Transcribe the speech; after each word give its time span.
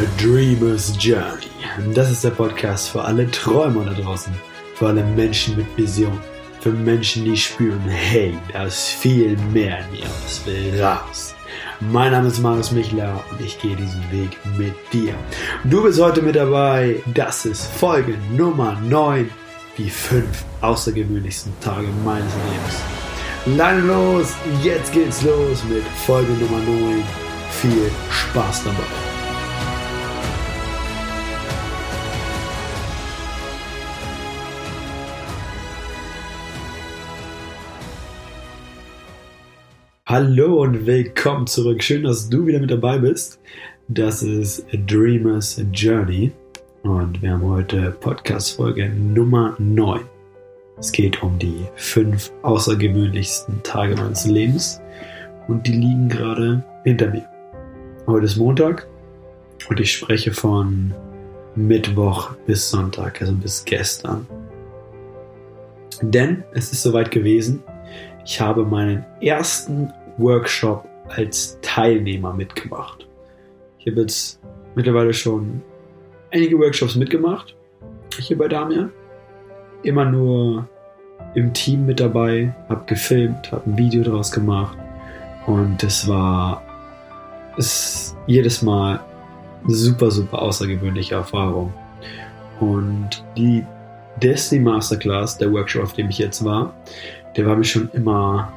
A 0.00 0.22
Dreamer's 0.22 0.94
Journey. 0.98 1.50
Das 1.94 2.10
ist 2.10 2.24
der 2.24 2.30
Podcast 2.30 2.88
für 2.88 3.02
alle 3.02 3.30
Träumer 3.30 3.84
da 3.84 3.92
draußen, 3.92 4.32
für 4.74 4.86
alle 4.86 5.04
Menschen 5.04 5.58
mit 5.58 5.66
Vision, 5.76 6.18
für 6.60 6.70
Menschen, 6.70 7.26
die 7.26 7.36
spüren, 7.36 7.82
hey, 7.86 8.38
da 8.50 8.64
ist 8.64 8.86
viel 8.86 9.36
mehr 9.52 9.80
in 9.80 9.90
mir, 9.90 10.06
das 10.22 10.40
will 10.46 10.82
raus. 10.82 11.34
Mein 11.80 12.12
Name 12.12 12.28
ist 12.28 12.38
Marius 12.38 12.70
Michler 12.70 13.22
und 13.30 13.42
ich 13.42 13.60
gehe 13.60 13.76
diesen 13.76 14.02
Weg 14.10 14.38
mit 14.56 14.72
dir. 14.90 15.12
Du 15.64 15.82
bist 15.82 16.00
heute 16.00 16.22
mit 16.22 16.36
dabei. 16.36 17.02
Das 17.12 17.44
ist 17.44 17.66
Folge 17.66 18.14
Nummer 18.34 18.80
9, 18.80 19.28
die 19.76 19.90
fünf 19.90 20.44
außergewöhnlichsten 20.62 21.52
Tage 21.60 21.88
meines 22.06 22.32
Lebens. 22.48 23.58
Lang 23.58 23.86
los, 23.86 24.32
jetzt 24.62 24.94
geht's 24.94 25.20
los 25.20 25.62
mit 25.68 25.84
Folge 26.06 26.32
Nummer 26.32 26.64
9. 26.64 27.04
Viel 27.50 27.90
Spaß 28.10 28.64
dabei. 28.64 29.09
Hallo 40.10 40.60
und 40.60 40.86
willkommen 40.86 41.46
zurück. 41.46 41.84
Schön, 41.84 42.02
dass 42.02 42.28
du 42.28 42.44
wieder 42.44 42.58
mit 42.58 42.72
dabei 42.72 42.98
bist. 42.98 43.38
Das 43.86 44.24
ist 44.24 44.66
A 44.74 44.76
Dreamer's 44.76 45.62
Journey 45.72 46.32
und 46.82 47.22
wir 47.22 47.30
haben 47.30 47.44
heute 47.44 47.92
Podcast-Folge 47.92 48.88
Nummer 48.88 49.54
9. 49.60 50.00
Es 50.80 50.90
geht 50.90 51.22
um 51.22 51.38
die 51.38 51.64
fünf 51.76 52.32
außergewöhnlichsten 52.42 53.62
Tage 53.62 53.94
meines 53.94 54.26
Lebens 54.26 54.80
und 55.46 55.64
die 55.68 55.74
liegen 55.74 56.08
gerade 56.08 56.64
hinter 56.82 57.06
mir. 57.10 57.28
Heute 58.08 58.24
ist 58.24 58.36
Montag 58.36 58.88
und 59.68 59.78
ich 59.78 59.92
spreche 59.92 60.32
von 60.32 60.92
Mittwoch 61.54 62.32
bis 62.46 62.68
Sonntag, 62.68 63.20
also 63.20 63.32
bis 63.34 63.64
gestern. 63.64 64.26
Denn 66.02 66.42
es 66.52 66.72
ist 66.72 66.82
soweit 66.82 67.12
gewesen, 67.12 67.62
ich 68.24 68.40
habe 68.40 68.64
meinen 68.64 69.04
ersten 69.20 69.92
Workshop 70.20 70.86
als 71.08 71.58
Teilnehmer 71.62 72.32
mitgemacht. 72.32 73.06
Ich 73.78 73.86
habe 73.86 74.02
jetzt 74.02 74.40
mittlerweile 74.74 75.12
schon 75.12 75.62
einige 76.30 76.58
Workshops 76.58 76.94
mitgemacht, 76.94 77.56
hier 78.18 78.38
bei 78.38 78.48
Damia. 78.48 78.90
Immer 79.82 80.04
nur 80.04 80.68
im 81.34 81.52
Team 81.52 81.86
mit 81.86 82.00
dabei, 82.00 82.54
habe 82.68 82.84
gefilmt, 82.86 83.50
habe 83.50 83.70
ein 83.70 83.78
Video 83.78 84.02
draus 84.02 84.30
gemacht 84.30 84.76
und 85.46 85.82
es 85.82 86.06
war 86.06 86.62
ist 87.56 88.16
jedes 88.26 88.62
Mal 88.62 89.00
eine 89.64 89.74
super, 89.74 90.10
super 90.10 90.40
außergewöhnliche 90.40 91.14
Erfahrung. 91.14 91.72
Und 92.60 93.24
die 93.36 93.64
Destiny 94.22 94.62
Masterclass, 94.62 95.38
der 95.38 95.52
Workshop, 95.52 95.82
auf 95.82 95.92
dem 95.94 96.08
ich 96.08 96.18
jetzt 96.18 96.44
war, 96.44 96.74
der 97.36 97.46
war 97.46 97.56
mich 97.56 97.70
schon 97.70 97.90
immer 97.92 98.52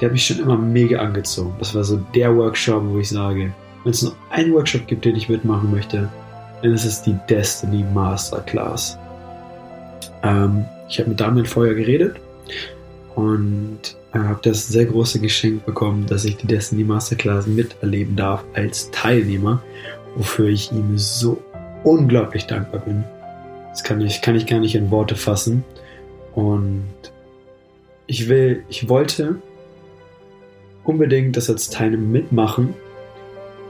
der 0.00 0.08
hat 0.08 0.12
mich 0.12 0.26
schon 0.26 0.38
immer 0.38 0.56
mega 0.56 0.98
angezogen. 1.00 1.54
Das 1.58 1.74
war 1.74 1.84
so 1.84 1.96
der 2.14 2.34
Workshop, 2.36 2.84
wo 2.86 2.98
ich 2.98 3.08
sage, 3.08 3.52
wenn 3.84 3.90
es 3.90 4.02
nur 4.02 4.14
einen 4.30 4.52
Workshop 4.52 4.86
gibt, 4.86 5.04
den 5.04 5.16
ich 5.16 5.28
mitmachen 5.28 5.70
möchte, 5.70 6.08
dann 6.62 6.72
ist 6.72 6.84
es 6.84 7.02
die 7.02 7.16
Destiny 7.28 7.84
Masterclass. 7.94 8.98
Ähm, 10.22 10.64
ich 10.88 10.98
habe 10.98 11.10
mit 11.10 11.20
Damian 11.20 11.46
vorher 11.46 11.74
geredet 11.74 12.16
und 13.14 13.96
äh, 14.12 14.18
habe 14.18 14.40
das 14.42 14.66
sehr 14.68 14.86
große 14.86 15.20
Geschenk 15.20 15.64
bekommen, 15.66 16.06
dass 16.06 16.24
ich 16.24 16.36
die 16.36 16.46
Destiny 16.46 16.84
Masterclass 16.84 17.46
miterleben 17.46 18.16
darf 18.16 18.44
als 18.54 18.90
Teilnehmer, 18.90 19.62
wofür 20.16 20.48
ich 20.48 20.72
ihm 20.72 20.96
so 20.96 21.42
unglaublich 21.84 22.46
dankbar 22.46 22.80
bin. 22.80 23.04
Das 23.70 23.84
kann 23.84 24.00
ich, 24.00 24.22
kann 24.22 24.34
ich 24.34 24.46
gar 24.46 24.60
nicht 24.60 24.74
in 24.74 24.90
Worte 24.90 25.14
fassen. 25.14 25.64
Und 26.34 26.84
ich 28.06 28.28
will, 28.28 28.64
ich 28.68 28.88
wollte 28.88 29.36
unbedingt 30.88 31.36
das 31.36 31.50
als 31.50 31.68
Teilnehmer 31.68 32.06
mitmachen, 32.06 32.74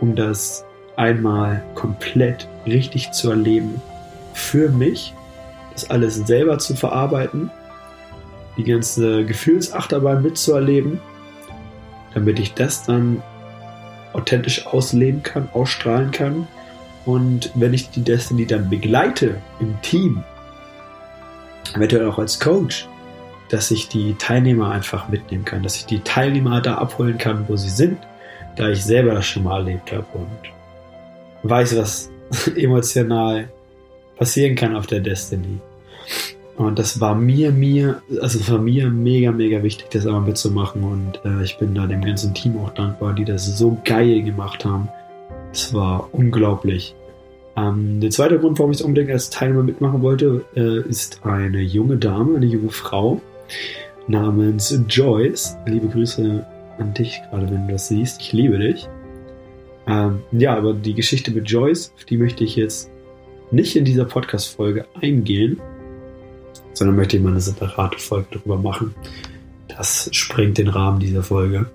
um 0.00 0.14
das 0.14 0.64
einmal 0.94 1.64
komplett 1.74 2.48
richtig 2.64 3.10
zu 3.10 3.30
erleben. 3.30 3.82
Für 4.34 4.68
mich, 4.68 5.12
das 5.72 5.90
alles 5.90 6.14
selber 6.14 6.58
zu 6.58 6.76
verarbeiten, 6.76 7.50
die 8.56 8.62
ganze 8.62 9.24
Gefühlsachterbahn 9.24 10.22
mitzuerleben, 10.22 11.00
damit 12.14 12.38
ich 12.38 12.54
das 12.54 12.84
dann 12.84 13.20
authentisch 14.12 14.66
ausleben 14.68 15.24
kann, 15.24 15.48
ausstrahlen 15.52 16.12
kann. 16.12 16.46
Und 17.04 17.50
wenn 17.54 17.74
ich 17.74 17.90
die 17.90 18.02
Destiny 18.02 18.46
dann 18.46 18.70
begleite 18.70 19.36
im 19.58 19.80
Team, 19.82 20.22
eventuell 21.74 22.06
auch 22.06 22.18
als 22.18 22.38
Coach, 22.38 22.88
dass 23.48 23.70
ich 23.70 23.88
die 23.88 24.14
Teilnehmer 24.14 24.70
einfach 24.70 25.08
mitnehmen 25.08 25.44
kann, 25.44 25.62
dass 25.62 25.76
ich 25.76 25.86
die 25.86 26.00
Teilnehmer 26.00 26.60
da 26.60 26.76
abholen 26.76 27.18
kann, 27.18 27.44
wo 27.48 27.56
sie 27.56 27.70
sind, 27.70 27.98
da 28.56 28.68
ich 28.68 28.84
selber 28.84 29.14
das 29.14 29.26
schon 29.26 29.44
mal 29.44 29.58
erlebt 29.58 29.92
habe 29.92 30.06
und 30.14 31.48
weiß, 31.50 31.76
was 31.76 32.10
emotional 32.56 33.48
passieren 34.16 34.56
kann 34.56 34.76
auf 34.76 34.86
der 34.86 35.00
Destiny. 35.00 35.60
Und 36.56 36.80
das 36.80 37.00
war 37.00 37.14
mir, 37.14 37.52
mir, 37.52 38.02
also 38.20 38.52
war 38.52 38.58
mir 38.58 38.90
mega, 38.90 39.30
mega 39.30 39.62
wichtig, 39.62 39.90
das 39.90 40.06
einmal 40.06 40.22
mitzumachen. 40.22 40.82
Und 40.82 41.20
äh, 41.24 41.44
ich 41.44 41.56
bin 41.56 41.72
da 41.72 41.86
dem 41.86 42.04
ganzen 42.04 42.34
Team 42.34 42.58
auch 42.58 42.70
dankbar, 42.70 43.14
die 43.14 43.24
das 43.24 43.46
so 43.46 43.78
geil 43.84 44.22
gemacht 44.22 44.64
haben. 44.64 44.88
Es 45.52 45.72
war 45.72 46.08
unglaublich. 46.10 46.96
Ähm, 47.56 48.00
der 48.00 48.10
zweite 48.10 48.40
Grund, 48.40 48.58
warum 48.58 48.72
ich 48.72 48.78
es 48.78 48.82
unbedingt 48.82 49.12
als 49.12 49.30
Teilnehmer 49.30 49.62
mitmachen 49.62 50.02
wollte, 50.02 50.44
äh, 50.56 50.80
ist 50.88 51.24
eine 51.24 51.60
junge 51.60 51.96
Dame, 51.96 52.36
eine 52.36 52.46
junge 52.46 52.70
Frau, 52.70 53.20
namens 54.06 54.78
Joyce. 54.88 55.56
Liebe 55.66 55.88
Grüße 55.88 56.46
an 56.78 56.94
dich, 56.94 57.20
gerade 57.30 57.50
wenn 57.50 57.66
du 57.66 57.72
das 57.72 57.88
siehst. 57.88 58.20
Ich 58.20 58.32
liebe 58.32 58.58
dich. 58.58 58.88
Ähm, 59.86 60.22
ja, 60.32 60.56
aber 60.56 60.74
die 60.74 60.94
Geschichte 60.94 61.30
mit 61.30 61.48
Joyce, 61.48 61.92
auf 61.96 62.04
die 62.04 62.16
möchte 62.16 62.44
ich 62.44 62.56
jetzt 62.56 62.90
nicht 63.50 63.76
in 63.76 63.84
dieser 63.84 64.04
Podcast-Folge 64.04 64.84
eingehen, 65.00 65.60
sondern 66.74 66.96
möchte 66.96 67.16
ich 67.16 67.22
mal 67.22 67.30
eine 67.30 67.40
separate 67.40 67.98
Folge 67.98 68.26
darüber 68.32 68.58
machen. 68.58 68.94
Das 69.68 70.08
sprengt 70.12 70.58
den 70.58 70.68
Rahmen 70.68 71.00
dieser 71.00 71.22
Folge. 71.22 71.66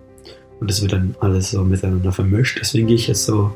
Und 0.59 0.69
es 0.69 0.81
wird 0.81 0.93
dann 0.93 1.15
alles 1.19 1.51
so 1.51 1.63
miteinander 1.63 2.11
vermischt. 2.11 2.59
Deswegen 2.61 2.87
gehe 2.87 2.95
ich 2.95 3.07
jetzt 3.07 3.25
so 3.25 3.51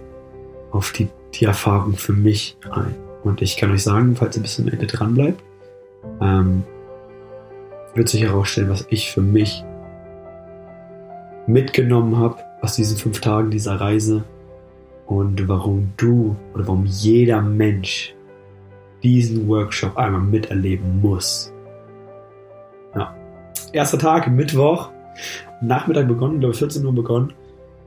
auf 0.71 0.91
die, 0.91 1.07
die 1.35 1.45
Erfahrung 1.45 1.93
für 1.93 2.13
mich 2.13 2.57
ein. 2.71 2.95
Und 3.23 3.41
ich 3.41 3.57
kann 3.57 3.71
euch 3.71 3.83
sagen, 3.83 4.15
falls 4.15 4.35
ihr 4.35 4.41
bis 4.41 4.55
zum 4.55 4.67
Ende 4.67 4.87
dran 4.87 5.13
bleibt, 5.13 5.41
ähm, 6.21 6.63
wird 7.95 8.09
sich 8.09 8.21
herausstellen, 8.23 8.69
was 8.69 8.85
ich 8.89 9.11
für 9.11 9.21
mich 9.21 9.63
mitgenommen 11.47 12.17
habe 12.17 12.37
aus 12.61 12.75
diesen 12.75 12.97
fünf 12.97 13.21
Tagen 13.21 13.49
dieser 13.49 13.79
Reise 13.79 14.23
und 15.05 15.47
warum 15.47 15.93
du 15.97 16.35
oder 16.53 16.67
warum 16.67 16.85
jeder 16.85 17.41
Mensch 17.41 18.13
diesen 19.03 19.47
Workshop 19.47 19.97
einmal 19.97 20.21
miterleben 20.21 21.01
muss. 21.01 21.53
Ja. 22.95 23.15
Erster 23.71 23.97
Tag, 23.97 24.29
Mittwoch, 24.29 24.89
Nachmittag 25.61 26.07
begonnen, 26.07 26.39
glaube 26.39 26.55
14 26.55 26.85
Uhr 26.85 26.93
begonnen, 26.93 27.33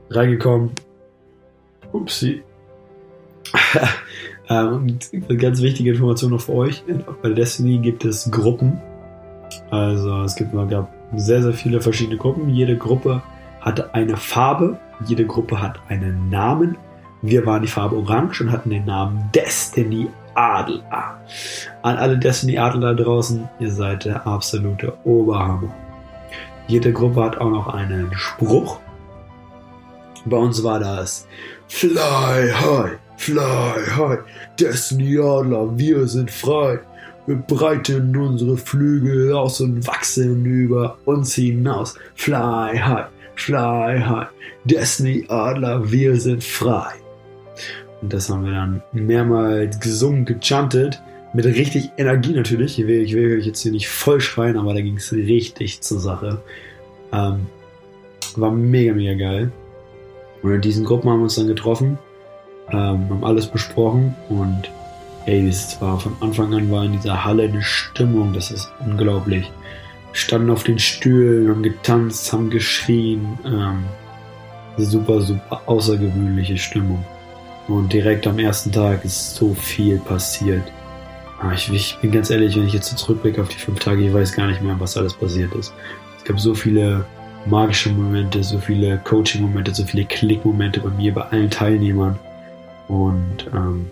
reingekommen. 0.09 0.71
Upsi. 1.91 2.41
und 4.49 5.09
eine 5.13 5.37
ganz 5.37 5.61
wichtige 5.61 5.91
Information 5.91 6.31
noch 6.31 6.41
für 6.41 6.53
euch. 6.53 6.83
Bei 7.21 7.29
Destiny 7.29 7.77
gibt 7.79 8.05
es 8.05 8.29
Gruppen. 8.31 8.81
Also 9.71 10.21
es 10.23 10.35
gibt, 10.35 10.51
gab 10.69 10.89
sehr, 11.15 11.41
sehr 11.41 11.53
viele 11.53 11.81
verschiedene 11.81 12.17
Gruppen. 12.17 12.49
Jede 12.49 12.77
Gruppe 12.77 13.21
hatte 13.61 13.93
eine 13.93 14.17
Farbe, 14.17 14.77
jede 15.05 15.25
Gruppe 15.25 15.61
hat 15.61 15.79
einen 15.87 16.29
Namen. 16.29 16.77
Wir 17.21 17.45
waren 17.45 17.61
die 17.61 17.67
Farbe 17.67 17.95
Orange 17.95 18.41
und 18.41 18.51
hatten 18.51 18.69
den 18.69 18.85
Namen 18.85 19.29
Destiny 19.33 20.09
Adler. 20.35 21.21
An 21.81 21.97
alle 21.97 22.17
Destiny 22.17 22.57
Adler 22.57 22.93
da 22.93 23.03
draußen, 23.03 23.47
ihr 23.59 23.71
seid 23.71 24.05
der 24.05 24.27
absolute 24.27 24.93
Oberhammer. 25.05 25.73
Jede 26.67 26.91
Gruppe 26.91 27.23
hat 27.23 27.37
auch 27.37 27.49
noch 27.49 27.67
einen 27.67 28.11
Spruch. 28.13 28.79
Bei 30.25 30.37
uns 30.37 30.63
war 30.63 30.79
das 30.79 31.27
Fly 31.67 32.51
high, 32.51 32.97
fly 33.17 33.39
high, 33.95 34.19
Destiny 34.59 35.17
Adler, 35.17 35.77
wir 35.77 36.07
sind 36.07 36.29
frei. 36.29 36.79
Wir 37.27 37.35
breiten 37.35 38.15
unsere 38.17 38.57
Flügel 38.57 39.33
aus 39.33 39.61
und 39.61 39.85
wachsen 39.87 40.43
über 40.45 40.97
uns 41.05 41.35
hinaus. 41.35 41.95
Fly 42.15 42.77
high, 42.77 43.05
fly 43.35 43.99
high. 43.99 44.27
Destiny 44.65 45.25
Adler, 45.29 45.91
wir 45.91 46.19
sind 46.19 46.43
frei. 46.43 46.93
Und 48.01 48.11
das 48.11 48.29
haben 48.29 48.45
wir 48.45 48.53
dann 48.53 48.81
mehrmals 48.91 49.79
gesungen, 49.79 50.25
gechantet. 50.25 51.01
Mit 51.33 51.45
richtig 51.45 51.91
Energie 51.97 52.33
natürlich. 52.33 52.79
Ich 52.79 52.87
will, 52.87 53.01
ich 53.01 53.13
will 53.13 53.37
euch 53.37 53.45
jetzt 53.45 53.61
hier 53.61 53.71
nicht 53.71 53.87
voll 53.87 54.19
schreien, 54.19 54.57
aber 54.57 54.73
da 54.73 54.81
ging 54.81 54.97
es 54.97 55.13
richtig 55.13 55.81
zur 55.81 55.99
Sache. 55.99 56.41
Ähm, 57.13 57.45
war 58.35 58.51
mega, 58.51 58.93
mega 58.93 59.13
geil. 59.13 59.51
Und 60.41 60.53
in 60.53 60.61
diesen 60.61 60.85
Gruppen 60.85 61.09
haben 61.09 61.19
wir 61.19 61.23
uns 61.23 61.35
dann 61.35 61.47
getroffen. 61.47 61.97
ähm, 62.69 63.09
haben 63.09 63.23
alles 63.23 63.47
besprochen 63.47 64.15
und 64.29 64.71
ey, 65.25 65.47
es 65.47 65.79
war 65.81 65.99
von 65.99 66.15
Anfang 66.19 66.53
an 66.53 66.71
war 66.71 66.83
in 66.83 66.93
dieser 66.93 67.23
Halle 67.23 67.43
eine 67.43 67.61
Stimmung, 67.61 68.33
das 68.33 68.51
ist 68.51 68.71
unglaublich. 68.79 69.51
Wir 70.11 70.19
standen 70.19 70.49
auf 70.49 70.63
den 70.63 70.79
Stühlen, 70.79 71.49
haben 71.49 71.63
getanzt, 71.63 72.31
haben 72.33 72.49
geschrien. 72.49 73.37
Ähm, 73.45 73.85
super, 74.77 75.21
super 75.21 75.61
außergewöhnliche 75.65 76.57
Stimmung. 76.57 77.03
Und 77.67 77.93
direkt 77.93 78.27
am 78.27 78.39
ersten 78.39 78.71
Tag 78.71 79.05
ist 79.05 79.35
so 79.35 79.53
viel 79.53 79.99
passiert. 79.99 80.63
Ah, 81.39 81.53
ich, 81.53 81.71
ich, 81.71 81.97
bin 82.01 82.11
ganz 82.11 82.29
ehrlich, 82.29 82.55
wenn 82.55 82.67
ich 82.67 82.73
jetzt 82.73 82.89
so 82.89 82.95
zurückblicke 82.95 83.41
auf 83.41 83.47
die 83.49 83.57
fünf 83.57 83.79
Tage, 83.79 84.05
ich 84.05 84.13
weiß 84.13 84.33
gar 84.33 84.47
nicht 84.47 84.61
mehr, 84.61 84.79
was 84.79 84.97
alles 84.97 85.13
passiert 85.13 85.53
ist. 85.55 85.73
Es 86.17 86.23
gab 86.23 86.39
so 86.39 86.53
viele 86.53 87.05
magische 87.45 87.89
Momente, 87.89 88.43
so 88.43 88.59
viele 88.59 88.97
Coaching-Momente, 88.99 89.73
so 89.73 89.83
viele 89.85 90.05
Klick-Momente 90.05 90.81
bei 90.81 90.89
mir, 90.89 91.13
bei 91.13 91.23
allen 91.23 91.49
Teilnehmern. 91.49 92.19
Und 92.87 93.47
ähm, 93.53 93.89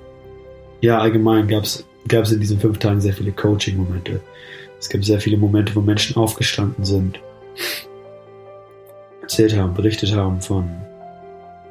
ja, 0.81 0.99
allgemein 0.99 1.47
gab 1.47 1.63
es 1.63 2.31
in 2.31 2.39
diesen 2.39 2.59
fünf 2.59 2.77
Tagen 2.79 3.01
sehr 3.01 3.13
viele 3.13 3.31
Coaching-Momente. 3.31 4.21
Es 4.79 4.89
gab 4.89 5.03
sehr 5.03 5.19
viele 5.19 5.37
Momente, 5.37 5.75
wo 5.75 5.81
Menschen 5.81 6.15
aufgestanden 6.15 6.85
sind, 6.85 7.19
erzählt 9.21 9.55
haben, 9.57 9.73
berichtet 9.73 10.15
haben 10.15 10.41
von 10.41 10.69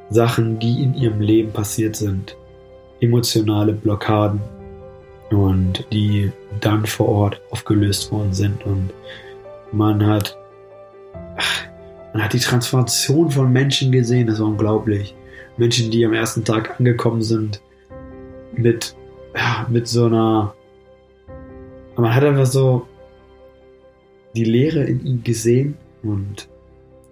Sachen, 0.09 0.59
die 0.59 0.83
in 0.83 0.93
ihrem 0.93 1.21
Leben 1.21 1.51
passiert 1.51 1.95
sind, 1.95 2.35
emotionale 2.99 3.73
Blockaden 3.73 4.41
und 5.31 5.85
die 5.91 6.31
dann 6.59 6.85
vor 6.85 7.09
Ort 7.09 7.41
aufgelöst 7.51 8.11
worden 8.11 8.33
sind 8.33 8.65
und 8.65 8.91
man 9.71 10.05
hat 10.05 10.35
man 12.11 12.23
hat 12.23 12.33
die 12.33 12.39
Transformation 12.39 13.29
von 13.29 13.53
Menschen 13.53 13.91
gesehen, 13.91 14.25
das 14.25 14.39
war 14.39 14.47
unglaublich. 14.47 15.15
Menschen, 15.57 15.91
die 15.91 16.03
am 16.03 16.13
ersten 16.13 16.43
Tag 16.43 16.79
angekommen 16.79 17.21
sind 17.21 17.61
mit 18.53 18.95
ja, 19.35 19.67
mit 19.69 19.87
so 19.87 20.05
einer 20.05 20.53
man 21.95 22.13
hat 22.15 22.23
einfach 22.23 22.45
so 22.45 22.87
die 24.35 24.45
Leere 24.45 24.83
in 24.83 25.05
ihnen 25.05 25.23
gesehen 25.23 25.77
und 26.03 26.47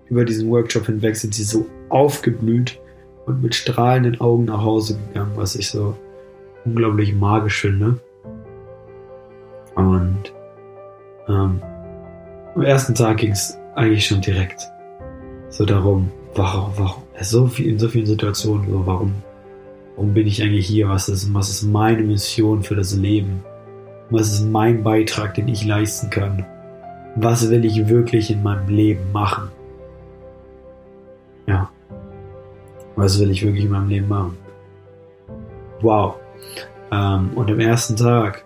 über 0.10 0.24
diesen 0.24 0.50
Workshop 0.50 0.86
hinweg 0.86 1.16
sind 1.16 1.34
sie 1.34 1.44
so 1.44 1.66
aufgeblüht 1.90 2.80
und 3.26 3.42
mit 3.42 3.56
strahlenden 3.56 4.22
Augen 4.22 4.46
nach 4.46 4.62
Hause 4.62 4.98
gegangen, 5.08 5.34
was 5.36 5.56
ich 5.56 5.70
so 5.70 5.98
unglaublich 6.64 7.14
magisch 7.14 7.62
finde. 7.62 8.00
Und 9.76 10.34
ähm, 11.28 11.62
am 12.56 12.62
ersten 12.62 12.96
Tag 12.96 13.18
ging 13.18 13.32
es 13.32 13.58
eigentlich 13.76 14.08
schon 14.08 14.22
direkt 14.22 14.62
so 15.50 15.66
darum, 15.66 16.12
warum, 16.36 16.72
warum, 16.78 17.04
so 17.22 17.48
viel, 17.48 17.68
in 17.68 17.80
so 17.80 17.90
vielen 17.90 18.06
Situationen, 18.06 18.70
so 18.70 18.86
warum, 18.86 19.14
warum 19.98 20.14
bin 20.14 20.28
ich 20.28 20.42
eigentlich 20.42 20.68
hier? 20.68 20.88
Was 20.88 21.10
ist, 21.10 21.34
was 21.34 21.50
ist 21.50 21.64
meine 21.64 22.04
Mission 22.04 22.64
für 22.64 22.76
das 22.76 22.96
Leben? 22.96 23.44
Was 24.10 24.32
ist 24.32 24.46
mein 24.46 24.84
Beitrag, 24.84 25.34
den 25.34 25.50
ich 25.50 25.66
leisten 25.66 26.10
kann? 26.10 26.46
Was 27.16 27.50
will 27.50 27.66
ich 27.66 27.90
wirklich 27.90 28.32
in 28.32 28.44
meinem 28.44 28.70
Leben 28.70 29.12
machen? 29.12 29.50
Ja. 31.48 31.70
Was 32.96 33.20
will 33.20 33.32
ich 33.32 33.44
wirklich 33.44 33.66
in 33.66 33.72
meinem 33.72 33.90
Leben 33.90 34.08
machen? 34.08 34.38
Wow. 35.82 36.16
Ähm, 36.92 37.32
und 37.36 37.52
am 37.52 37.60
ersten 37.60 37.96
Tag 37.96 38.46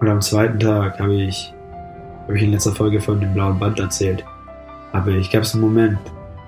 oder 0.00 0.12
am 0.12 0.20
zweiten 0.20 0.58
Tag 0.58 0.98
habe 0.98 1.14
ich, 1.14 1.54
habe 2.24 2.36
ich 2.36 2.42
in 2.42 2.50
letzter 2.50 2.72
Folge 2.72 3.00
von 3.00 3.20
dem 3.20 3.32
blauen 3.34 3.58
Band 3.58 3.78
erzählt. 3.78 4.24
Aber 4.92 5.12
ich 5.12 5.30
gab 5.30 5.42
es 5.42 5.54
einen 5.54 5.62
Moment 5.62 5.98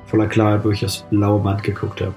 voller 0.06 0.26
Klarheit, 0.26 0.64
wo 0.64 0.70
ich 0.70 0.84
aufs 0.84 1.04
blaue 1.10 1.40
Band 1.40 1.62
geguckt 1.62 2.00
habe. 2.00 2.14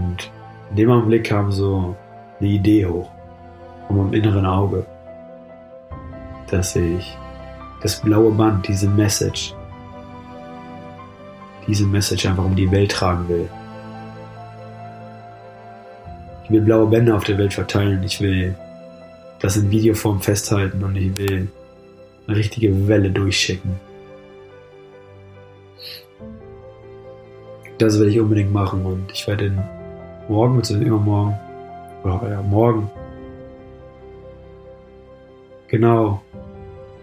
Und 0.00 0.30
in 0.70 0.76
dem 0.76 0.90
Augenblick 0.90 1.24
kam 1.24 1.52
so 1.52 1.94
eine 2.40 2.48
Idee 2.48 2.86
hoch, 2.86 3.10
um 3.88 4.00
am 4.00 4.12
inneren 4.12 4.46
Auge, 4.46 4.86
dass 6.50 6.76
ich 6.76 7.16
das 7.82 8.00
blaue 8.00 8.32
Band, 8.32 8.68
diese 8.68 8.88
Message, 8.88 9.54
diese 11.66 11.86
Message 11.86 12.26
einfach 12.26 12.44
um 12.44 12.56
die 12.56 12.70
Welt 12.70 12.92
tragen 12.92 13.28
will. 13.28 13.48
Ich 16.44 16.50
will 16.50 16.62
blaue 16.62 16.86
Bänder 16.86 17.16
auf 17.16 17.24
der 17.24 17.38
Welt 17.38 17.54
verteilen. 17.54 18.02
Ich 18.02 18.20
will 18.20 18.54
das 19.40 19.56
in 19.56 19.70
Videoform 19.70 20.20
festhalten 20.20 20.82
und 20.84 20.96
ich 20.96 21.16
will 21.16 21.48
eine 22.26 22.36
richtige 22.36 22.88
Welle 22.88 23.10
durchschicken. 23.10 23.74
Das 27.78 27.98
will 27.98 28.08
ich 28.08 28.20
unbedingt 28.20 28.52
machen 28.52 28.86
und 28.86 29.10
ich 29.12 29.26
werde 29.26 29.52
morgen, 30.32 30.56
beziehungsweise 30.56 30.88
übermorgen, 30.88 31.38
oder 32.02 32.30
ja, 32.30 32.42
morgen, 32.42 32.90
genau 35.68 36.20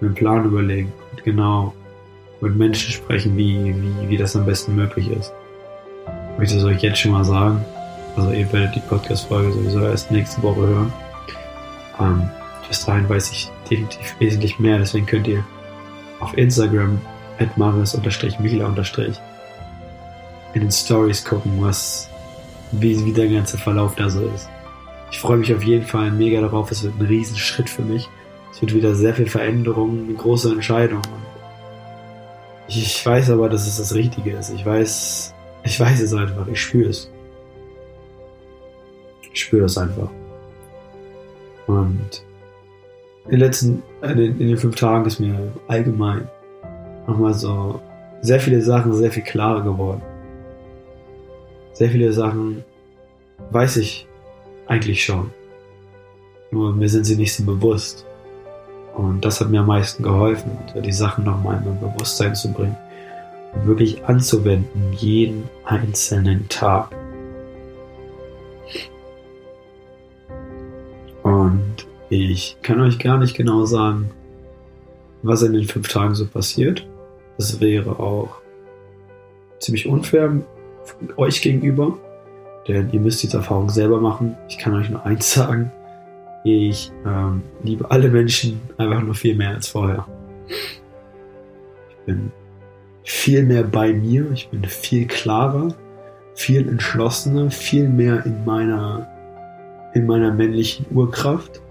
einen 0.02 0.14
Plan 0.14 0.46
überlegen 0.46 0.92
und 1.12 1.24
genau 1.24 1.74
mit 2.42 2.56
Menschen 2.56 2.92
sprechen, 2.92 3.38
wie, 3.38 3.76
wie, 3.76 4.10
wie 4.10 4.18
das 4.18 4.36
am 4.36 4.46
besten 4.46 4.76
möglich 4.76 5.10
ist. 5.12 5.34
Ich 6.34 6.40
möchte 6.40 6.58
es 6.58 6.64
euch 6.64 6.82
jetzt 6.82 7.00
schon 7.00 7.12
mal 7.12 7.26
sagen. 7.26 7.64
Also 8.16 8.32
ihr 8.32 8.52
werdet 8.52 8.76
die 8.76 8.80
Podcast-Folge 8.82 9.52
sowieso 9.52 9.82
erst 9.82 10.12
nächste 10.12 10.42
Woche 10.42 10.62
hören. 10.62 10.94
Ähm, 12.00 12.30
bis 12.68 12.86
dahin 12.86 13.08
weiß 13.10 13.32
ich 13.32 13.52
definitiv 13.70 14.16
wesentlich 14.20 14.60
mehr, 14.60 14.78
deswegen 14.78 15.06
könnt 15.06 15.28
ihr 15.28 15.44
auf 16.20 16.38
Instagram 16.38 17.00
at 17.40 17.58
michla 17.58 18.74
in 20.54 20.62
den 20.62 20.72
Stories 20.72 21.24
gucken, 21.24 21.52
was, 21.60 22.09
wie, 22.72 23.06
wie 23.06 23.14
der 23.14 23.28
ganze 23.28 23.58
Verlauf 23.58 23.96
da 23.96 24.10
so 24.10 24.22
ist. 24.36 24.50
Ich 25.12 25.20
freue 25.20 25.38
mich 25.38 25.54
auf 25.54 25.64
jeden 25.64 25.86
Fall 25.86 26.12
mega 26.12 26.42
darauf. 26.42 26.72
Es 26.72 26.84
wird 26.84 27.00
ein 27.00 27.06
Riesenschritt 27.06 27.70
für 27.70 27.82
mich. 27.82 28.08
Es 28.52 28.62
wird 28.62 28.74
wieder 28.74 28.96
sehr 28.96 29.14
viel 29.14 29.28
Veränderung, 29.28 30.06
eine 30.06 30.14
große 30.14 30.52
Entscheidung. 30.52 31.02
Ich 32.68 33.04
weiß 33.04 33.32
aber, 33.32 33.50
dass 33.50 33.68
es 33.68 33.78
das 33.78 33.96
Richtige 33.96 34.32
ist. 34.32 34.52
Ich 34.52 34.66
weiß, 34.66 35.34
ich 35.64 35.80
weiß 35.80 36.02
es 36.02 36.14
einfach. 36.14 36.48
Ich 36.48 36.62
spüre 36.62 36.90
es. 36.90 37.12
Ich 39.34 39.42
spüre 39.42 39.64
das 39.64 39.78
einfach. 39.78 40.10
Und 41.66 42.24
in 43.26 43.32
den 43.32 43.40
letzten, 43.40 43.84
in 44.02 44.18
den, 44.18 44.40
in 44.40 44.48
den 44.48 44.58
fünf 44.58 44.76
Tagen 44.76 45.06
ist 45.06 45.20
mir 45.20 45.52
allgemein 45.68 46.28
nochmal 47.08 47.34
so 47.34 47.80
sehr 48.22 48.40
viele 48.40 48.62
Sachen 48.62 48.94
sehr 48.94 49.12
viel 49.12 49.24
klarer 49.24 49.62
geworden. 49.62 50.02
Sehr 51.80 51.92
viele 51.92 52.12
Sachen 52.12 52.66
weiß 53.52 53.78
ich 53.78 54.06
eigentlich 54.68 55.02
schon. 55.02 55.32
Nur 56.52 56.74
mir 56.74 56.90
sind 56.90 57.06
sie 57.06 57.16
nicht 57.16 57.34
so 57.34 57.46
bewusst. 57.46 58.06
Und 58.96 59.24
das 59.24 59.40
hat 59.40 59.50
mir 59.50 59.62
am 59.62 59.68
meisten 59.68 60.04
geholfen, 60.04 60.52
die 60.76 60.92
Sachen 60.92 61.24
nochmal 61.24 61.60
in 61.60 61.64
mein 61.64 61.80
Bewusstsein 61.80 62.36
zu 62.36 62.52
bringen 62.52 62.76
und 63.54 63.66
wirklich 63.66 64.04
anzuwenden, 64.04 64.92
jeden 64.98 65.46
einzelnen 65.64 66.50
Tag. 66.50 66.94
Und 71.24 71.88
ich 72.10 72.58
kann 72.62 72.82
euch 72.82 73.00
gar 73.00 73.20
nicht 73.20 73.38
genau 73.38 73.64
sagen, 73.64 74.12
was 75.24 75.44
in 75.44 75.54
den 75.54 75.64
fünf 75.64 75.88
Tagen 75.88 76.14
so 76.14 76.28
passiert. 76.28 76.86
Das 77.38 77.62
wäre 77.62 78.02
auch 78.02 78.36
ziemlich 79.60 79.88
unfair 79.88 80.42
euch 81.18 81.42
gegenüber, 81.42 81.98
denn 82.68 82.90
ihr 82.92 83.00
müsst 83.00 83.24
diese 83.24 83.38
Erfahrung 83.38 83.70
selber 83.70 84.00
machen. 84.00 84.36
Ich 84.48 84.58
kann 84.58 84.74
euch 84.76 84.90
nur 84.90 85.06
eins 85.06 85.34
sagen. 85.34 85.72
Ich 86.44 86.92
ähm, 87.06 87.42
liebe 87.64 87.90
alle 87.92 88.10
Menschen 88.10 88.62
einfach 88.78 89.02
nur 89.02 89.16
viel 89.16 89.36
mehr 89.36 89.50
als 89.50 89.68
vorher. 89.68 90.06
Ich 90.48 91.98
bin 92.06 92.32
viel 93.04 93.44
mehr 93.44 93.64
bei 93.64 93.92
mir, 93.92 94.32
ich 94.32 94.50
bin 94.50 94.64
viel 94.64 95.08
klarer, 95.08 95.74
viel 96.36 96.68
entschlossener, 96.68 97.52
viel 97.52 97.90
mehr 97.90 98.26
in 98.26 98.46
meiner, 98.46 99.08
in 99.94 100.06
meiner 100.06 100.32
männlichen 100.32 100.86
Urkraft. 100.92 101.62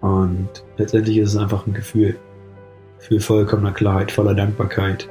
Und 0.00 0.48
letztendlich 0.78 1.18
ist 1.18 1.34
es 1.34 1.36
einfach 1.36 1.66
ein 1.66 1.74
Gefühl, 1.74 2.16
Gefühl 2.98 3.20
vollkommener 3.20 3.72
Klarheit, 3.72 4.10
voller 4.10 4.34
Dankbarkeit. 4.34 5.08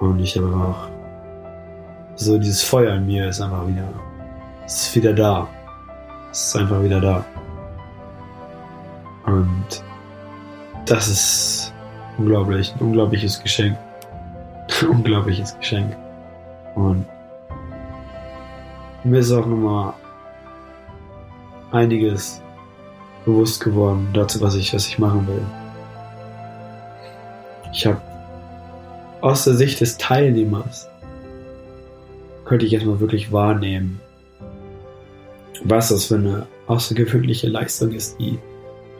Und 0.00 0.20
ich 0.20 0.36
habe 0.36 0.46
auch 0.46 0.93
so 2.16 2.38
dieses 2.38 2.62
Feuer 2.62 2.94
in 2.94 3.06
mir 3.06 3.28
ist 3.28 3.40
einfach 3.40 3.66
wieder, 3.66 3.88
ist 4.66 4.94
wieder 4.94 5.12
da. 5.12 5.48
Es 6.30 6.48
ist 6.48 6.56
einfach 6.56 6.82
wieder 6.82 7.00
da. 7.00 7.24
Und 9.26 9.82
das 10.86 11.08
ist 11.08 11.72
unglaublich, 12.18 12.74
ein 12.74 12.80
unglaubliches 12.80 13.42
Geschenk. 13.42 13.76
unglaubliches 14.88 15.56
Geschenk. 15.58 15.96
Und 16.74 17.06
mir 19.04 19.20
ist 19.20 19.32
auch 19.32 19.46
nochmal 19.46 19.94
einiges 21.72 22.40
bewusst 23.24 23.62
geworden 23.62 24.08
dazu, 24.12 24.40
was 24.40 24.54
ich, 24.54 24.72
was 24.74 24.86
ich 24.86 24.98
machen 24.98 25.26
will. 25.26 25.42
Ich 27.72 27.86
habe 27.86 28.00
aus 29.20 29.44
der 29.44 29.54
Sicht 29.54 29.80
des 29.80 29.96
Teilnehmers 29.96 30.88
könnte 32.44 32.66
ich 32.66 32.72
erstmal 32.72 33.00
wirklich 33.00 33.32
wahrnehmen, 33.32 34.00
was 35.64 35.88
das 35.88 36.06
für 36.06 36.16
eine 36.16 36.46
außergewöhnliche 36.66 37.48
Leistung 37.48 37.92
ist, 37.92 38.18
die 38.18 38.38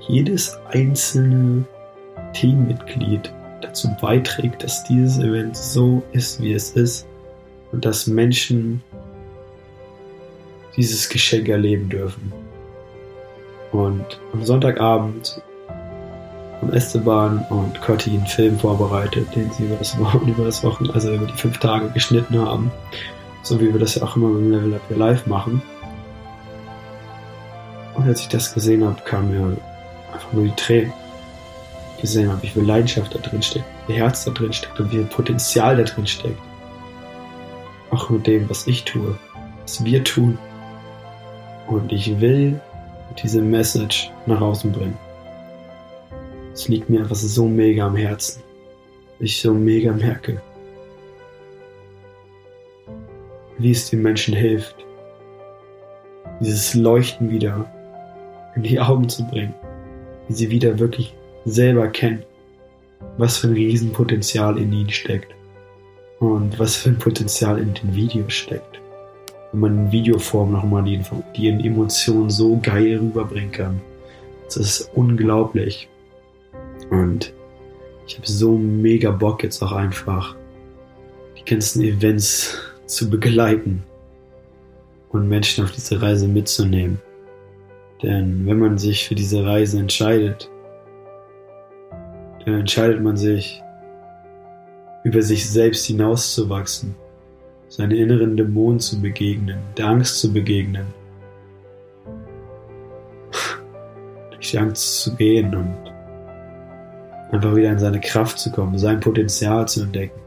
jedes 0.09 0.59
einzelne 0.71 1.65
Teammitglied 2.33 3.33
dazu 3.61 3.89
beiträgt, 4.01 4.63
dass 4.63 4.85
dieses 4.85 5.19
Event 5.19 5.57
so 5.57 6.03
ist, 6.13 6.43
wie 6.43 6.53
es 6.53 6.71
ist 6.73 7.07
und 7.73 7.85
dass 7.85 8.07
Menschen 8.07 8.83
dieses 10.77 11.09
Geschenk 11.09 11.49
erleben 11.49 11.89
dürfen. 11.89 12.33
Und 13.73 14.21
am 14.33 14.45
Sonntagabend 14.45 15.43
haben 16.61 16.73
Esteban 16.73 17.45
und 17.51 17.81
Cotti 17.81 18.11
einen 18.11 18.27
Film 18.27 18.59
vorbereitet, 18.59 19.27
den 19.35 19.51
sie 19.51 19.65
über 19.65 19.77
das, 19.77 19.99
Wochen, 19.99 20.29
über 20.29 20.45
das 20.45 20.63
Wochen, 20.63 20.91
also 20.91 21.13
über 21.13 21.27
die 21.27 21.37
fünf 21.37 21.59
Tage 21.59 21.89
geschnitten 21.91 22.39
haben. 22.39 22.71
So 23.45 23.61
wie 23.61 23.71
wir 23.73 23.79
das 23.79 23.95
ja 23.95 24.03
auch 24.03 24.17
immer 24.17 24.31
beim 24.31 24.51
Level 24.51 24.75
Up 24.75 24.91
Your 24.91 24.97
Life 24.97 25.29
machen. 25.29 25.61
Und 27.95 28.09
als 28.09 28.23
ich 28.23 28.29
das 28.29 28.55
gesehen 28.55 28.83
habe, 28.83 29.01
kam 29.05 29.31
mir 29.31 29.57
einfach 30.13 30.33
nur 30.33 30.45
die 30.45 30.57
Tränen. 30.57 30.93
Gesehen 32.01 32.31
habe, 32.31 32.43
wie 32.43 32.49
viel 32.49 32.65
Leidenschaft 32.65 33.15
da 33.15 33.19
drin 33.19 33.43
steckt, 33.43 33.67
wie 33.87 33.93
viel 33.93 34.03
Herz 34.03 34.25
da 34.25 34.31
drin 34.31 34.53
steckt 34.53 34.81
und 34.81 34.91
wie 34.91 34.97
viel 34.97 35.05
Potenzial 35.05 35.77
da 35.77 35.85
drin 35.85 36.07
steckt. 36.07 36.41
Auch 37.91 38.11
mit 38.11 38.27
dem, 38.27 38.49
was 38.49 38.67
ich 38.67 38.85
tue, 38.85 39.17
was 39.63 39.85
wir 39.85 40.03
tun. 40.05 40.39
Und 41.67 41.93
ich 41.93 42.21
will 42.21 42.61
diese 43.23 43.41
Message 43.41 44.11
nach 44.27 44.41
außen 44.41 44.73
bringen. 44.73 44.99
Es 46.55 46.69
liegt 46.69 46.89
mir 46.89 47.01
einfach 47.01 47.15
so 47.15 47.47
mega 47.47 47.87
am 47.87 47.97
Herzen. 47.97 48.43
Ich 49.19 49.41
so 49.41 49.55
mega 49.55 49.93
merke, 49.93 50.41
wie 53.59 53.71
es 53.71 53.91
den 53.91 54.03
Menschen 54.03 54.35
hilft, 54.35 54.77
dieses 56.41 56.75
Leuchten 56.75 57.31
wieder 57.31 57.71
in 58.57 58.63
die 58.63 58.81
Augen 58.81 59.09
zu 59.09 59.27
bringen, 59.27 59.55
wie 60.29 60.35
sie 60.35 60.51
wieder 60.51 60.79
wirklich 60.79 61.15
selber 61.45 61.89
kennen, 61.89 62.25
was 63.19 63.39
für 63.39 63.49
ein 63.49 63.55
Riesenpotenzial 63.55 64.59
in 64.59 64.73
ihnen 64.73 64.91
steckt 64.91 65.35
und 66.21 66.59
was 66.59 66.77
für 66.77 66.91
ein 66.91 66.99
Potenzial 66.99 67.59
in 67.59 67.75
den 67.75 67.95
Videos 67.95 68.33
steckt. 68.33 68.81
Wenn 69.53 69.61
man 69.61 69.79
in 69.79 69.93
Videoform 69.93 70.53
nochmal 70.53 70.83
die, 70.85 71.01
die 71.37 71.49
Emotionen 71.49 72.31
so 72.31 72.59
geil 72.61 72.99
rüberbringen 72.99 73.53
kann. 73.53 73.81
Das 74.47 74.57
ist 74.57 74.91
unglaublich. 74.95 75.89
Und 76.91 77.33
ich 78.07 78.17
habe 78.17 78.27
so 78.27 78.57
mega 78.57 79.11
Bock 79.11 79.43
jetzt 79.43 79.63
auch 79.63 79.73
einfach 79.73 80.35
die 81.39 81.45
ganzen 81.45 81.83
Events 81.83 82.59
zu 82.87 83.09
begleiten 83.11 83.83
und 85.11 85.29
Menschen 85.29 85.65
auf 85.65 85.73
diese 85.73 86.01
Reise 86.01 86.29
mitzunehmen. 86.29 87.01
Denn 88.03 88.47
wenn 88.47 88.59
man 88.59 88.79
sich 88.79 89.09
für 89.09 89.15
diese 89.15 89.45
Reise 89.45 89.79
entscheidet, 89.79 90.51
dann 92.45 92.61
entscheidet 92.61 93.03
man 93.03 93.17
sich, 93.17 93.63
über 95.05 95.21
sich 95.21 95.49
selbst 95.49 95.85
hinauszuwachsen, 95.87 96.95
seine 97.69 97.97
inneren 97.97 98.37
Dämonen 98.37 98.81
zu 98.81 99.01
begegnen, 99.01 99.59
der 99.77 99.87
Angst 99.87 100.19
zu 100.19 100.33
begegnen, 100.33 100.87
durch 104.31 104.51
die 104.51 104.59
Angst 104.59 105.03
zu 105.03 105.15
gehen 105.17 105.55
und 105.55 105.75
einfach 107.33 107.55
wieder 107.55 107.71
in 107.71 107.79
seine 107.79 108.01
Kraft 108.01 108.39
zu 108.39 108.51
kommen, 108.51 108.79
sein 108.79 109.01
Potenzial 109.01 109.69
zu 109.69 109.83
entdecken. 109.83 110.24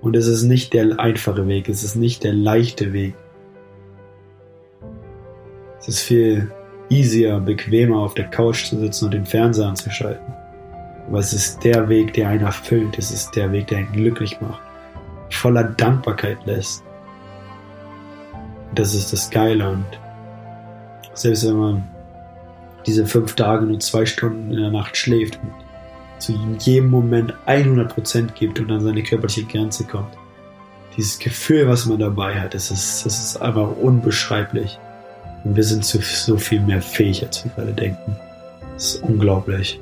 Und 0.00 0.16
es 0.16 0.26
ist 0.26 0.44
nicht 0.44 0.72
der 0.74 0.98
einfache 1.00 1.46
Weg, 1.48 1.68
es 1.68 1.82
ist 1.82 1.96
nicht 1.96 2.22
der 2.24 2.32
leichte 2.32 2.92
Weg. 2.92 3.14
Es 5.80 5.88
ist 5.88 6.00
viel 6.00 6.50
easier, 6.88 7.38
bequemer 7.40 7.98
auf 7.98 8.14
der 8.14 8.30
Couch 8.30 8.66
zu 8.66 8.78
sitzen 8.78 9.06
und 9.06 9.14
den 9.14 9.26
Fernseher 9.26 9.66
anzuschalten. 9.66 10.34
Aber 11.08 11.18
es 11.18 11.32
ist 11.32 11.64
der 11.64 11.88
Weg, 11.88 12.12
der 12.14 12.28
einen 12.28 12.44
erfüllt, 12.44 12.98
es 12.98 13.10
ist 13.10 13.34
der 13.34 13.50
Weg, 13.52 13.68
der 13.68 13.78
einen 13.78 13.92
glücklich 13.92 14.40
macht, 14.40 14.60
voller 15.30 15.64
Dankbarkeit 15.64 16.38
lässt. 16.46 16.84
Das 18.74 18.94
ist 18.94 19.12
das 19.12 19.30
Geile 19.30 19.70
und 19.70 19.86
selbst 21.14 21.46
wenn 21.46 21.56
man 21.56 21.88
diese 22.86 23.06
fünf 23.06 23.34
Tage 23.34 23.66
nur 23.66 23.80
zwei 23.80 24.06
Stunden 24.06 24.50
in 24.50 24.60
der 24.60 24.70
Nacht 24.70 24.96
schläft 24.96 25.38
und 25.42 25.52
zu 26.18 26.32
jedem 26.60 26.90
Moment 26.90 27.34
100% 27.46 28.32
gibt 28.32 28.60
und 28.60 28.70
an 28.70 28.80
seine 28.80 29.02
körperliche 29.02 29.44
Grenze 29.44 29.84
kommt. 29.84 30.16
Dieses 30.96 31.18
Gefühl, 31.18 31.68
was 31.68 31.86
man 31.86 31.98
dabei 31.98 32.40
hat, 32.40 32.54
das 32.54 32.70
ist, 32.70 33.06
das 33.06 33.24
ist 33.24 33.36
einfach 33.40 33.76
unbeschreiblich. 33.76 34.78
Und 35.44 35.54
wir 35.54 35.62
sind 35.62 35.84
zu 35.84 35.98
so 35.98 36.36
viel 36.36 36.60
mehr 36.60 36.82
fähig, 36.82 37.24
als 37.24 37.44
wir 37.44 37.52
gerade 37.52 37.72
denken. 37.72 38.16
Das 38.74 38.94
ist 38.94 39.02
unglaublich. 39.02 39.80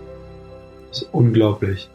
Das 0.90 1.02
ist 1.02 1.08
unglaublich. 1.12 1.88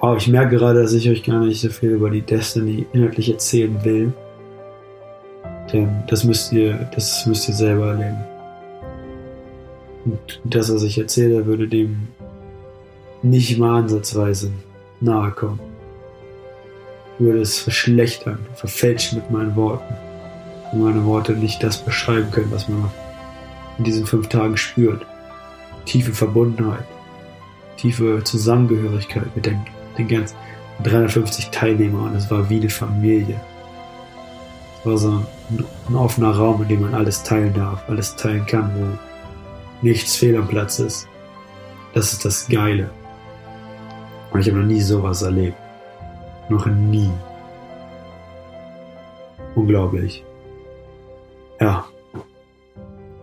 Oh, 0.00 0.14
ich 0.16 0.28
merke 0.28 0.56
gerade, 0.56 0.82
dass 0.82 0.92
ich 0.92 1.08
euch 1.08 1.24
gar 1.24 1.40
nicht 1.40 1.60
so 1.60 1.68
viel 1.68 1.90
über 1.90 2.10
die 2.10 2.22
Destiny 2.22 2.86
inhaltlich 2.92 3.30
erzählen 3.30 3.84
will. 3.84 4.12
Denn 5.72 6.04
das 6.06 6.22
müsst 6.22 6.52
ihr, 6.52 6.88
das 6.94 7.26
müsst 7.26 7.48
ihr 7.48 7.54
selber 7.54 7.88
erleben. 7.88 8.24
Und 10.04 10.40
das, 10.44 10.72
was 10.72 10.82
ich 10.84 10.98
erzähle, 10.98 11.46
würde 11.46 11.66
dem 11.66 12.08
nicht 13.30 13.58
mal 13.58 13.80
ansatzweise 13.80 14.52
nahe 15.00 15.30
kommen. 15.32 15.60
Würde 17.18 17.40
es 17.40 17.58
verschlechtern, 17.58 18.38
verfälschen 18.54 19.18
mit 19.18 19.30
meinen 19.30 19.56
Worten. 19.56 19.94
Und 20.72 20.82
meine 20.82 21.04
Worte 21.04 21.32
nicht 21.32 21.62
das 21.62 21.78
beschreiben 21.78 22.30
können, 22.30 22.50
was 22.50 22.68
man 22.68 22.90
in 23.78 23.84
diesen 23.84 24.06
fünf 24.06 24.28
Tagen 24.28 24.56
spürt. 24.56 25.04
Tiefe 25.84 26.12
Verbundenheit, 26.12 26.84
tiefe 27.76 28.22
Zusammengehörigkeit 28.24 29.34
mit 29.34 29.46
den, 29.46 29.60
den 29.96 30.08
ganzen 30.08 30.36
350 30.82 31.50
Teilnehmern. 31.50 32.10
Und 32.10 32.16
es 32.16 32.30
war 32.30 32.50
wie 32.50 32.60
eine 32.60 32.70
Familie. 32.70 33.40
Es 34.80 34.86
war 34.86 34.98
so 34.98 35.10
ein, 35.10 35.64
ein 35.88 35.96
offener 35.96 36.32
Raum, 36.32 36.62
in 36.62 36.68
dem 36.68 36.80
man 36.82 36.94
alles 36.94 37.22
teilen 37.22 37.54
darf, 37.54 37.88
alles 37.88 38.16
teilen 38.16 38.46
kann, 38.46 38.70
wo 38.76 39.86
nichts 39.86 40.16
fehl 40.16 40.36
am 40.36 40.48
Platz 40.48 40.78
ist. 40.80 41.08
Das 41.94 42.12
ist 42.12 42.24
das 42.24 42.48
Geile. 42.48 42.90
Und 44.32 44.40
ich 44.40 44.48
habe 44.48 44.58
noch 44.58 44.66
nie 44.66 44.80
sowas 44.80 45.22
erlebt. 45.22 45.56
Noch 46.48 46.66
nie. 46.66 47.10
Unglaublich. 49.54 50.24
Ja. 51.60 51.86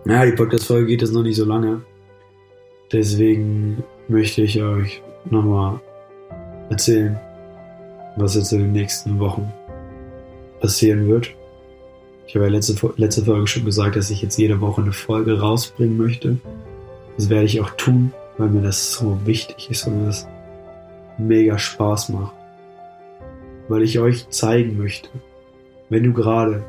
Ja, 0.06 0.26
die 0.26 0.32
Podcast-Folge 0.32 0.86
geht 0.86 1.02
jetzt 1.02 1.12
noch 1.12 1.22
nicht 1.22 1.36
so 1.36 1.44
lange. 1.44 1.80
Deswegen 2.92 3.82
möchte 4.08 4.42
ich 4.42 4.60
euch 4.62 5.02
nochmal 5.24 5.80
erzählen, 6.68 7.18
was 8.16 8.34
jetzt 8.34 8.52
in 8.52 8.60
den 8.60 8.72
nächsten 8.72 9.18
Wochen 9.18 9.50
passieren 10.60 11.08
wird. 11.08 11.30
Ich 12.26 12.34
habe 12.34 12.46
ja 12.46 12.50
letzte, 12.50 12.74
letzte 12.96 13.24
Folge 13.24 13.46
schon 13.46 13.64
gesagt, 13.64 13.96
dass 13.96 14.10
ich 14.10 14.22
jetzt 14.22 14.38
jede 14.38 14.60
Woche 14.60 14.82
eine 14.82 14.92
Folge 14.92 15.40
rausbringen 15.40 15.96
möchte. 15.96 16.38
Das 17.16 17.28
werde 17.28 17.44
ich 17.44 17.60
auch 17.60 17.70
tun, 17.70 18.12
weil 18.38 18.48
mir 18.48 18.62
das 18.62 18.92
so 18.92 19.18
wichtig 19.24 19.70
ist 19.70 19.86
und 19.86 20.06
das 20.06 20.26
mega 21.18 21.58
Spaß 21.58 22.10
macht. 22.10 22.34
Weil 23.68 23.82
ich 23.82 23.98
euch 23.98 24.28
zeigen 24.28 24.78
möchte, 24.78 25.08
wenn 25.88 26.02
du 26.02 26.12
gerade, 26.12 26.64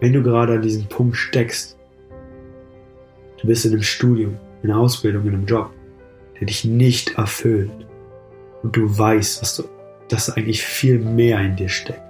wenn 0.00 0.12
du 0.12 0.22
gerade 0.22 0.54
an 0.54 0.62
diesem 0.62 0.86
Punkt 0.86 1.16
steckst, 1.16 1.78
du 3.40 3.46
bist 3.46 3.64
in 3.64 3.72
einem 3.72 3.82
Studium, 3.82 4.36
in 4.62 4.70
einer 4.70 4.80
Ausbildung, 4.80 5.26
in 5.26 5.34
einem 5.34 5.46
Job, 5.46 5.70
der 6.38 6.46
dich 6.46 6.64
nicht 6.64 7.16
erfüllt 7.16 7.70
und 8.62 8.76
du 8.76 8.98
weißt, 8.98 9.42
was 9.42 9.56
du, 9.56 9.64
dass 10.08 10.30
eigentlich 10.30 10.62
viel 10.62 10.98
mehr 10.98 11.40
in 11.40 11.56
dir 11.56 11.68
steckt. 11.68 12.02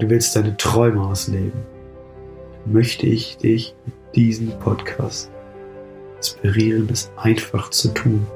Du 0.00 0.10
willst 0.10 0.34
deine 0.34 0.56
Träume 0.56 1.00
ausleben. 1.00 1.62
Möchte 2.66 3.06
ich 3.06 3.36
dich 3.36 3.74
mit 3.86 3.94
diesem 4.16 4.50
Podcast 4.58 5.30
inspirieren, 6.16 6.88
es 6.90 7.12
einfach 7.16 7.70
zu 7.70 7.92
tun 7.94 8.26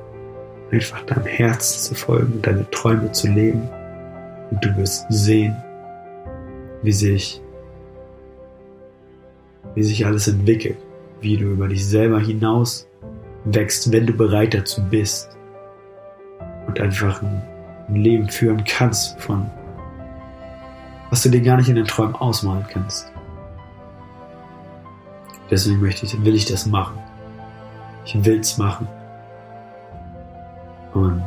einfach 0.71 1.03
deinem 1.07 1.27
Herzen 1.27 1.81
zu 1.81 1.95
folgen, 1.95 2.41
deine 2.43 2.69
Träume 2.71 3.11
zu 3.13 3.29
leben. 3.29 3.69
Und 4.51 4.65
du 4.65 4.77
wirst 4.77 5.07
sehen, 5.09 5.57
wie 6.83 6.93
sich, 6.93 7.41
wie 9.75 9.83
sich 9.83 10.07
alles 10.07 10.29
entwickelt, 10.29 10.79
wie 11.21 11.37
du 11.37 11.47
über 11.47 11.69
dich 11.69 11.87
selber 11.87 12.21
hinaus 12.21 12.87
wächst, 13.45 13.93
wenn 13.93 14.07
du 14.07 14.13
bereit 14.13 14.55
dazu 14.55 14.83
bist 14.83 15.37
und 16.67 16.81
einfach 16.81 17.23
ein, 17.23 17.43
Leben 17.91 18.29
führen 18.29 18.65
kannst 18.65 19.19
von 19.19 19.51
was 21.11 21.23
du 21.23 21.31
dir 21.31 21.41
gar 21.41 21.57
nicht 21.57 21.71
in 21.71 21.77
den 21.77 21.87
Träumen 21.87 22.15
ausmalen 22.15 22.67
kannst. 22.71 23.11
Deswegen 25.51 25.81
möchte 25.81 26.05
ich, 26.05 26.23
will 26.23 26.35
ich 26.35 26.45
das 26.45 26.67
machen. 26.67 26.99
Ich 28.05 28.23
will 28.25 28.41
es 28.41 28.59
machen. 28.59 28.87
Und 30.99 31.23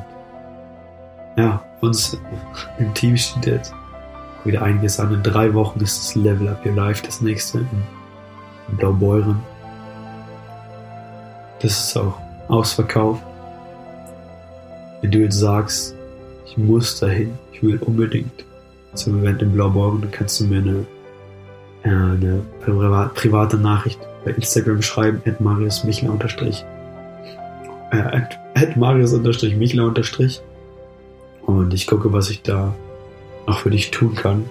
ja, 1.37 1.63
uns 1.79 2.17
im 2.77 2.93
Team 2.93 3.15
steht 3.15 3.45
jetzt 3.45 3.73
wieder 4.43 4.61
einiges 4.61 4.99
an. 4.99 5.13
In 5.13 5.23
drei 5.23 5.53
Wochen 5.53 5.79
ist 5.79 5.99
das 5.99 6.15
Level 6.15 6.49
Up 6.49 6.65
Your 6.65 6.75
Life 6.75 7.03
das 7.05 7.21
nächste 7.21 7.59
in, 7.59 7.67
Blaubeuren. 8.77 9.41
Das 11.61 11.71
ist 11.71 11.97
auch 11.97 12.17
ausverkauft. 12.47 13.23
Wenn 15.01 15.11
du 15.11 15.19
jetzt 15.19 15.39
sagst, 15.39 15.95
ich 16.45 16.57
muss 16.57 16.99
dahin, 16.99 17.37
ich 17.51 17.61
will 17.63 17.77
unbedingt 17.79 18.45
zum 18.93 19.19
Event 19.19 19.41
in 19.41 19.51
Blaubeuren, 19.51 20.01
dann 20.01 20.11
kannst 20.11 20.39
du 20.39 20.45
mir 20.45 20.59
eine, 20.59 20.85
eine 21.83 22.41
private 23.15 23.57
Nachricht 23.57 23.99
bei 24.23 24.31
Instagram 24.31 24.81
schreiben, 24.81 25.21
at 25.25 25.41
Marius 25.41 25.83
Michler 25.83 26.11
unterstrich. 26.11 26.63
Äh, 27.91 28.21
Marius 28.75 29.13
unterstrich 29.13 29.55
Michler 29.55 29.85
unterstrich. 29.85 30.41
Und 31.45 31.73
ich 31.73 31.87
gucke, 31.87 32.13
was 32.13 32.29
ich 32.29 32.41
da 32.41 32.73
noch 33.47 33.59
für 33.59 33.69
dich 33.69 33.91
tun 33.91 34.15
kann. 34.15 34.49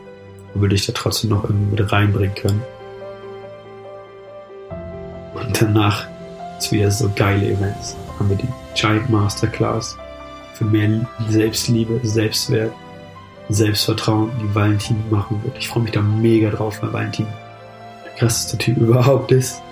Und 0.55 0.63
würde 0.63 0.75
ich 0.75 0.87
da 0.87 0.93
trotzdem 0.93 1.31
noch 1.31 1.45
irgendwie 1.45 1.83
mit 1.83 1.93
reinbringen 1.93 2.35
können. 2.35 2.63
Und 5.35 5.61
danach 5.61 6.07
ist 6.59 6.73
wieder 6.73 6.91
so 6.91 7.11
geile 7.15 7.47
Events. 7.47 7.97
Haben 8.19 8.31
wir 8.31 8.37
die 8.37 8.49
Giant 8.75 9.09
Masterclass 9.09 9.97
für 10.55 10.65
mehr 10.65 11.07
Selbstliebe, 11.29 12.01
Selbstwert, 12.03 12.73
Selbstvertrauen, 13.49 14.31
die 14.41 14.55
Valentin 14.55 14.97
machen 15.11 15.41
wird. 15.43 15.57
Ich 15.59 15.69
freue 15.69 15.85
mich 15.85 15.93
da 15.93 16.03
mega 16.03 16.51
drauf, 16.51 16.83
weil 16.83 16.93
Valentin 16.93 17.27
der 18.05 18.13
krasseste 18.13 18.59
Typ 18.59 18.77
überhaupt 18.79 19.33
ist 19.33 19.63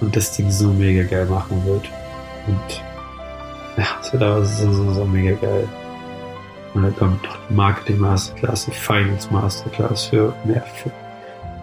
und 0.00 0.14
das 0.14 0.36
Ding 0.36 0.50
so 0.50 0.68
mega 0.68 1.02
geil 1.04 1.26
machen 1.26 1.64
wird. 1.64 1.88
Und 2.46 2.82
ja, 3.78 3.86
es 4.00 4.12
wird 4.12 4.22
aber 4.22 4.44
so, 4.44 4.72
so, 4.72 4.92
so 4.92 5.04
mega 5.04 5.36
geil. 5.36 5.68
Und 6.74 6.82
dann 6.82 6.96
kommt 6.96 7.22
noch 7.22 7.38
die 7.48 7.54
Marketing 7.54 7.98
Masterclass, 7.98 8.66
die 8.66 8.72
Finance 8.72 9.28
Masterclass 9.32 10.06
für 10.06 10.34
mehr 10.44 10.62
für, 10.62 10.90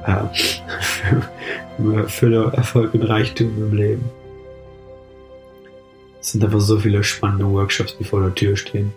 äh, 0.05 1.21
für, 1.77 2.09
für 2.09 2.53
Erfolg 2.53 2.93
und 2.93 3.03
Reichtum 3.03 3.49
im 3.57 3.73
Leben. 3.75 4.09
Es 6.21 6.31
sind 6.31 6.43
einfach 6.43 6.59
so 6.59 6.79
viele 6.79 7.03
spannende 7.03 7.51
Workshops, 7.51 7.97
die 7.97 8.03
vor 8.03 8.21
der 8.21 8.33
Tür 8.33 8.55
stehen. 8.55 8.93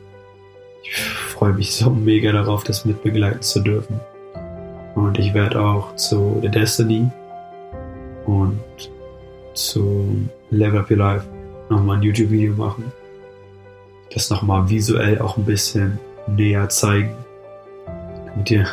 Ich 0.82 0.96
freue 0.96 1.52
mich 1.52 1.74
so 1.74 1.90
mega 1.90 2.32
darauf, 2.32 2.64
das 2.64 2.84
mitbegleiten 2.84 3.42
zu 3.42 3.60
dürfen. 3.60 4.00
Und 4.94 5.18
ich 5.18 5.34
werde 5.34 5.60
auch 5.60 5.94
zu 5.96 6.38
The 6.40 6.48
Destiny 6.48 7.10
und 8.24 8.60
zu 9.54 10.28
Level 10.50 10.80
Up 10.80 10.90
Your 10.90 10.96
Life 10.96 11.26
nochmal 11.68 11.96
ein 11.96 12.02
YouTube-Video 12.02 12.54
machen. 12.54 12.92
Das 14.14 14.30
nochmal 14.30 14.68
visuell 14.68 15.18
auch 15.20 15.36
ein 15.36 15.44
bisschen 15.44 15.98
näher 16.26 16.68
zeigen. 16.68 17.14
Damit 18.26 18.50
ihr 18.50 18.66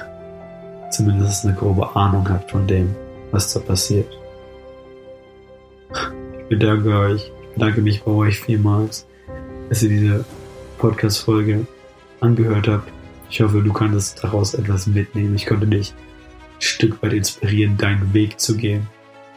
zumindest 0.91 1.45
eine 1.45 1.55
grobe 1.55 1.95
Ahnung 1.95 2.27
habt 2.29 2.51
von 2.51 2.67
dem, 2.67 2.95
was 3.31 3.53
da 3.53 3.59
passiert. 3.59 4.07
Ich 6.39 6.45
bedanke 6.49 6.97
euch, 6.97 7.31
ich 7.43 7.53
bedanke 7.53 7.81
mich 7.81 8.03
bei 8.03 8.11
euch 8.11 8.39
vielmals, 8.39 9.07
dass 9.69 9.83
ihr 9.83 9.89
diese 9.89 10.25
Podcast-Folge 10.77 11.65
angehört 12.21 12.67
habt. 12.67 12.91
Ich 13.29 13.41
hoffe, 13.41 13.61
du 13.61 13.73
konntest 13.73 14.23
daraus 14.23 14.53
etwas 14.53 14.87
mitnehmen. 14.87 15.35
Ich 15.35 15.45
konnte 15.45 15.67
dich 15.67 15.93
ein 16.55 16.61
Stück 16.61 17.01
weit 17.01 17.13
inspirieren, 17.13 17.77
deinen 17.77 18.13
Weg 18.13 18.39
zu 18.39 18.55
gehen, 18.55 18.87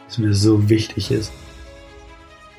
was 0.05 0.17
mir 0.17 0.33
so 0.33 0.69
wichtig 0.69 1.11
ist. 1.11 1.31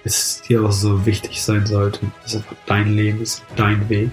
Es 0.04 0.40
dir 0.42 0.64
auch 0.64 0.72
so 0.72 1.04
wichtig 1.04 1.42
sein 1.42 1.66
sollte. 1.66 2.00
Es 2.24 2.32
ist 2.32 2.36
einfach 2.38 2.56
dein 2.66 2.94
Leben, 2.94 3.20
es 3.22 3.34
ist 3.34 3.44
dein 3.56 3.88
Weg. 3.88 4.10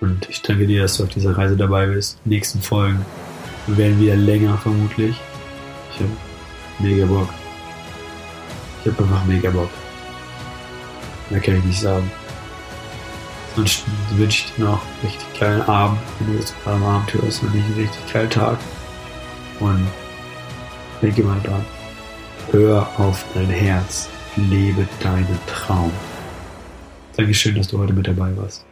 Und 0.00 0.28
ich 0.28 0.42
danke 0.42 0.66
dir, 0.66 0.82
dass 0.82 0.98
du 0.98 1.04
auf 1.04 1.08
dieser 1.08 1.36
Reise 1.36 1.56
dabei 1.56 1.86
bist. 1.86 2.18
Die 2.24 2.30
nächsten 2.30 2.60
Folgen 2.60 3.04
werden 3.66 3.98
wieder 3.98 4.16
länger 4.16 4.58
vermutlich. 4.58 5.16
Ich 5.92 6.00
habe 6.00 6.10
mega 6.78 7.06
Bock. 7.06 7.28
Ich 8.84 8.92
habe 8.92 9.02
einfach 9.02 9.24
mega 9.24 9.50
Bock. 9.50 9.70
Mehr 11.30 11.40
kann 11.40 11.56
ich 11.56 11.64
nicht 11.64 11.80
sagen. 11.80 12.10
Ansonsten 13.50 13.90
wünsche 14.16 14.44
ich 14.44 14.52
dir 14.52 14.64
noch 14.64 14.82
einen 14.82 15.00
richtig 15.02 15.40
geilen 15.40 15.62
Abend, 15.62 15.98
wenn 16.18 16.32
du 16.32 16.38
jetzt 16.38 16.54
gerade 16.62 16.76
am 16.76 16.84
Abend 16.84 17.14
hörst 17.14 17.42
und 17.42 17.54
nicht 17.54 17.64
einen 17.64 17.74
richtig 17.74 18.12
geilen 18.12 18.30
Tag. 18.30 18.58
Und 19.60 19.86
denke 21.00 21.22
mal 21.22 21.40
dran. 21.40 21.64
Hör 22.52 22.88
auf 22.98 23.24
dein 23.34 23.48
Herz. 23.48 24.08
Lebe 24.36 24.86
deinen 25.02 25.38
Traum. 25.46 25.90
Dankeschön, 27.16 27.54
dass 27.54 27.68
du 27.68 27.78
heute 27.78 27.92
mit 27.94 28.06
dabei 28.06 28.36
warst. 28.36 28.65